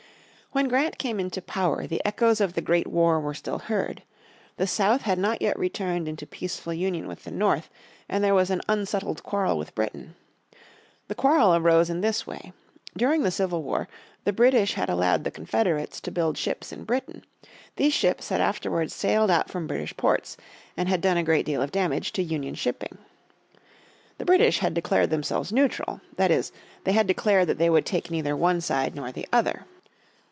When 0.53 0.67
Grant 0.67 0.97
came 0.97 1.17
into 1.17 1.41
power 1.41 1.87
the 1.87 2.01
echoes 2.03 2.41
of 2.41 2.55
the 2.55 2.61
great 2.61 2.87
war 2.87 3.21
were 3.21 3.33
still 3.33 3.57
heard. 3.59 4.03
The 4.57 4.67
South 4.67 5.03
had 5.03 5.17
not 5.17 5.41
yet 5.41 5.57
returned 5.57 6.09
into 6.09 6.27
peaceful 6.27 6.73
union 6.73 7.07
with 7.07 7.23
the 7.23 7.31
North, 7.31 7.69
and 8.09 8.21
there 8.21 8.33
was 8.35 8.49
an 8.49 8.59
unsettled 8.67 9.23
quarrel 9.23 9.57
with 9.57 9.73
Britain. 9.75 10.13
The 11.07 11.15
quarrel 11.15 11.55
arose 11.55 11.89
in 11.89 12.01
this 12.01 12.27
way. 12.27 12.51
During 12.97 13.23
the 13.23 13.31
Civil 13.31 13.63
War 13.63 13.87
the 14.25 14.33
British 14.33 14.73
had 14.73 14.89
allowed 14.89 15.23
the 15.23 15.31
Confederates 15.31 16.01
to 16.01 16.11
build 16.11 16.37
ships 16.37 16.73
in 16.73 16.83
Britain; 16.83 17.23
these 17.77 17.93
ships 17.93 18.27
had 18.27 18.41
afterwards 18.41 18.93
sailed 18.93 19.31
out 19.31 19.49
from 19.49 19.67
British 19.67 19.95
ports, 19.95 20.35
and 20.75 20.89
had 20.89 20.99
done 20.99 21.15
a 21.15 21.23
great 21.23 21.45
deal 21.45 21.61
of 21.61 21.71
damage 21.71 22.11
to 22.11 22.21
Union 22.21 22.55
shipping. 22.55 22.97
The 24.17 24.25
British 24.25 24.59
had 24.59 24.73
declared 24.73 25.11
themselves 25.11 25.53
neutral. 25.53 26.01
That 26.17 26.29
is, 26.29 26.51
they 26.83 26.91
had 26.91 27.07
declared 27.07 27.47
that 27.47 27.57
they 27.57 27.69
would 27.69 27.85
take 27.85 28.11
neither 28.11 28.35
one 28.35 28.59
side 28.59 28.95
nor 28.97 29.13
the 29.13 29.25
other. 29.31 29.63